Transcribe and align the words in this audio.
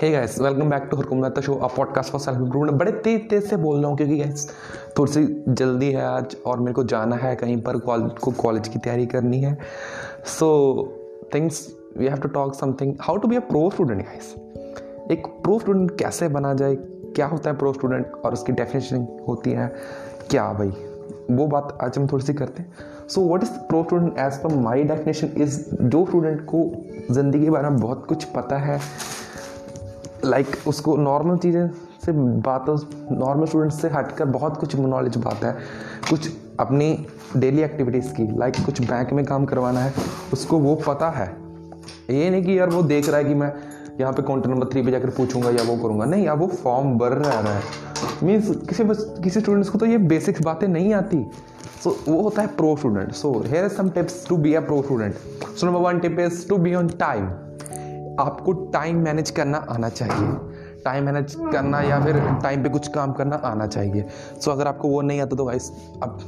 Hey 0.00 0.10
guys 0.10 0.40
welcome 0.40 0.70
back 0.70 0.88
to 0.90 0.96
हुरकुम 0.96 1.28
show 1.40 1.54
a 1.54 1.66
podcast 1.66 2.12
for 2.12 2.20
self 2.20 2.38
improvement 2.38 2.78
बड़े 2.78 2.92
तेज 2.92 3.28
तेज 3.30 3.44
से 3.44 3.56
बोल 3.56 3.78
रहा 3.78 3.88
हूँ 3.88 3.96
क्योंकि 3.96 4.18
गाइस 4.18 4.48
थोड़ी 4.98 5.12
सी 5.12 5.44
जल्दी 5.48 5.90
है 5.92 6.02
आज 6.02 6.36
और 6.46 6.60
मेरे 6.60 6.72
को 6.72 6.84
जाना 6.84 7.16
है 7.16 7.34
कहीं 7.36 7.60
पर 7.62 7.78
कॉलेज 7.78 8.18
को 8.18 8.30
कॉलेज 8.30 8.68
की 8.68 8.78
तैयारी 8.78 9.06
करनी 9.06 9.40
है। 9.40 9.56
So 10.38 10.48
things 11.34 11.66
we 11.98 12.06
have 12.06 12.16
to 12.16 12.28
talk 12.28 12.54
something 12.54 12.94
how 13.00 13.16
to 13.16 13.28
be 13.28 13.36
a 13.36 13.40
pro 13.40 13.70
student 13.70 14.02
guys 14.02 14.34
एक 15.10 15.26
प्रो 15.26 15.58
स्टूडेंट 15.58 15.98
कैसे 15.98 16.28
बना 16.28 16.54
जाए, 16.54 16.74
क्या 17.16 17.26
होता 17.26 17.50
है 17.50 17.56
प्रो 17.56 17.72
स्टूडेंट 17.72 18.12
और 18.24 18.32
उसकी 18.32 18.52
डेफिनेशन 18.52 19.06
होती 19.28 19.50
है, 19.50 19.72
क्या 20.30 20.52
भाई? 20.52 20.72
वो 21.30 21.46
बात 21.46 21.78
आज 21.82 21.98
हम 21.98 22.06
थोड़ी 22.06 22.24
सी 22.24 22.34
करते 22.34 22.62
हैं। 22.62 22.72
So 23.08 23.20
what 23.28 23.42
is 23.42 23.50
pro 23.68 23.82
student 23.82 24.18
as 24.18 24.38
per 24.42 24.54
my 24.54 24.82
definition 24.82 25.30
is 25.36 25.58
जो 25.74 26.04
स्टूडेंट 26.06 26.40
को 26.54 26.62
ज़िंदगी 27.10 27.44
के 27.44 27.50
बारे 27.50 27.68
में 27.68 27.78
बहुत 27.80 28.06
कुछ 28.08 28.24
पता 28.24 28.56
है 28.56 28.80
लाइक 30.24 30.46
like, 30.46 30.66
उसको 30.68 30.96
नॉर्मल 30.96 31.36
चीज़ें 31.36 31.68
से 32.04 32.12
बातों 32.42 32.76
नॉर्मल 33.16 33.46
स्टूडेंट 33.46 33.72
से 33.72 33.88
हटकर 33.88 34.24
बहुत 34.26 34.56
कुछ 34.56 34.76
नॉलेज 34.76 35.16
बात 35.16 35.44
है। 35.44 35.52
कुछ 36.10 36.30
अपनी 36.60 37.06
डेली 37.36 37.62
एक्टिविटीज़ 37.62 38.12
की 38.12 38.26
लाइक 38.38 38.54
like, 38.54 38.66
कुछ 38.66 38.80
बैंक 38.80 39.12
में 39.12 39.24
काम 39.24 39.44
करवाना 39.44 39.80
है 39.80 39.92
उसको 40.32 40.58
वो 40.58 40.74
पता 40.86 41.10
है। 41.10 41.26
ये 42.10 42.30
नहीं 42.30 42.42
कि 42.44 42.58
यार 42.58 42.70
वो 42.70 42.82
देख 42.82 43.08
रहा 43.08 43.16
है 43.16 43.24
कि 43.24 43.34
मैं 43.34 43.52
यहाँ 44.00 44.12
पे 44.12 44.22
काउंटर 44.22 44.50
नंबर 44.50 44.66
थ्री 44.72 44.82
पे 44.82 44.90
जाकर 44.90 45.10
पूछूँगा 45.10 45.50
या 45.50 45.62
वो 45.62 45.76
करूँगा। 45.76 46.04
नहीं 46.04 46.24
यार 46.24 46.36
वो 46.36 46.46
फॉर्म 46.46 46.96
भर 46.98 47.12
रहा 47.14 47.40
है। 47.42 47.62
मीन्स 48.22 48.50
किसी 48.68 48.84
किसी 49.22 49.40
स्टूडेंट्स 49.40 49.70
को 49.70 49.78
तो 49.78 49.86
ये 49.86 49.98
बेसिक्स 49.98 50.42
बातें 50.42 50.66
नहीं 50.68 50.92
आती। 50.94 51.24
सो 51.84 51.90
so, 51.90 51.96
वो 52.08 52.20
होता 52.22 52.42
है 52.42 52.48
pro 52.56 52.74
student 52.76 53.12
so 53.12 53.32
here 53.46 53.64
is 53.64 53.72
some 53.72 53.90
tips 53.90 54.26
to 54.28 54.36
be 54.36 54.54
a 54.54 54.60
pro 54.60 54.80
student 54.82 55.14
so 55.56 55.66
number 55.66 55.80
one 55.80 55.98
tip 55.98 56.18
is 56.20 56.48
to 56.48 56.56
be 56.58 56.74
on 56.74 56.88
time 56.98 57.28
आपको 58.18 58.52
टाइम 58.72 59.02
मैनेज 59.02 59.30
करना 59.30 59.58
आना 59.70 59.88
चाहिए। 59.88 60.82
टाइम 60.84 61.04
मैनेज 61.04 61.34
करना 61.52 61.80
या 61.80 62.00
फिर 62.04 62.20
टाइम 62.42 62.62
पे 62.62 62.68
कुछ 62.68 62.88
काम 62.88 63.12
करना 63.12 63.36
आना 63.44 63.66
चाहिए। 63.66 64.04
सो 64.40 64.50
अगर 64.50 64.66
आपको 64.66 64.88
वो 64.88 65.00
नहीं 65.02 65.20
आता 65.20 65.36
तो 65.36 65.44
गाइस 65.44 65.70
आप 66.02 66.18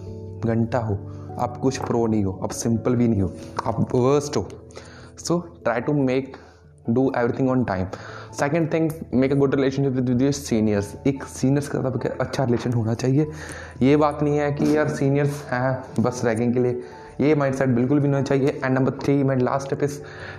घंटा 0.46 0.78
हो, 0.78 0.98
आप 1.38 1.56
कुछ 1.56 1.78
प्रो 1.78 2.06
नहीं 2.06 2.24
हो, 2.24 2.38
आप 2.42 2.50
सिंपल 2.52 2.94
भी 2.96 3.08
नहीं 3.08 3.22
हो, 3.22 3.32
आप 3.66 3.94
वर्स्ट 3.94 4.36
हो। 4.36 4.48
So 5.18 5.38
try 5.64 5.80
to 5.80 5.92
make 5.94 6.36
do 6.90 7.10
everything 7.16 7.48
on 7.50 7.64
time 7.64 7.86
second 8.38 8.72
thing 8.72 8.90
make 9.14 9.32
a 9.32 9.34
good 9.34 9.54
relationship 9.54 9.92
with 9.92 10.22
your 10.22 10.32
seniors 10.32 10.94
एक 11.06 11.24
सीनियर्स 11.24 11.68
का 11.68 11.78
तब 11.80 12.08
अच्छा 12.20 12.44
रिलेशन 12.44 12.72
होना 12.72 12.94
चाहिए। 12.94 13.26
ये 13.82 13.96
बात 13.96 14.22
नहीं 14.22 14.38
है 14.38 14.50
कि 14.52 14.76
यार 14.76 14.88
सीनियर्स 14.88 15.44
हैं, 15.50 16.02
बस 16.02 16.22
रैगिंग 16.24 16.54
के 16.54 16.60
लिए। 16.60 16.82
ये 17.20 17.34
माइंड 17.34 17.56
सेट 17.56 17.68
बिल्कुल 17.68 18.00
भी 18.00 18.08
नहीं 18.08 18.24
चाहिए। 18.24 18.60
And 18.64 18.78
number 18.78 18.90
three 18.90 19.22
my 19.24 19.36
last 19.36 19.66
step 19.66 19.82
is 19.82 19.98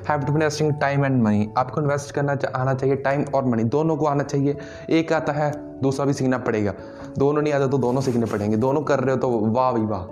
have 0.10 0.22
to 0.22 0.34
investing 0.34 0.74
time 0.74 1.06
and 1.06 1.22
money 1.24 1.50
आपको 1.58 1.82
इन्वेस्ट 1.82 2.12
करना 2.12 2.38
आना 2.56 2.74
चाहिए 2.74 2.96
टाइम 2.96 3.26
और 3.36 3.46
मनी 3.46 3.64
दोनों 3.64 3.98
को 3.98 4.06
आना 4.06 4.24
चाहिए। 4.24 4.58
एक 4.90 5.14
आता 5.14 5.34
है, 5.34 5.52
दूसरा 5.82 6.06
भी 6.06 6.14
सीखना 6.14 6.38
पड़ेगा। 6.38 6.74
दोनों 7.18 7.42
नहीं 7.42 7.54
आता 7.54 7.68
तो 7.68 7.78
दोनों 7.78 8.02
सीखने 8.02 8.26
पड़ेंगे। 8.26 8.58
दोनों 8.58 8.82
कर 8.82 9.00
रहे 9.00 9.16
हो 9.16 9.22
तो 9.22 9.30
वाह 9.30 9.72
भाई 9.72 9.82
वाह। 9.82 10.04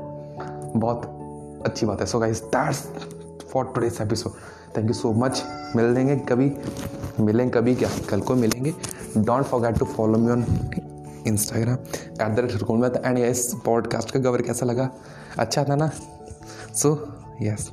बहुत 0.79 1.63
अच्छी 1.65 1.85
बात 1.85 1.99
है। 1.99 2.05
So 2.05 2.19
guys 2.19 2.43
that's 2.43 2.87
for 3.51 3.71
today's 3.75 4.01
episode 4.01 4.31
thank 4.77 4.87
you 4.87 4.93
so 4.93 5.11
much 5.13 5.43
मिल 5.75 5.85
लेंगे 5.85 6.15
कभी। 6.15 6.51
मिलेंगे 7.19 7.51
कभी 7.51 7.75
क्या? 7.75 7.89
कल 8.09 8.21
को 8.21 8.35
मिलेंगे। 8.35 8.73
Don't 9.17 9.43
forget 9.43 9.79
to 9.79 9.85
follow 9.85 10.17
me 10.17 10.31
on 10.31 10.45
Instagram 11.27 11.77
at 12.21 12.35
the 12.35 12.39
rate 12.39 13.05
and 13.05 13.17
yes 13.19 13.51
podcast 13.65 14.11
का 14.11 14.19
कवर 14.19 14.41
कैसा 14.41 14.65
लगा? 14.65 14.89
अच्छा 15.39 15.63
था 15.63 15.75
ना? 15.75 15.91
So 16.81 16.89
yes 17.41 17.69